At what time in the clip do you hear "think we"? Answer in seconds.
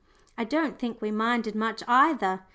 0.79-1.11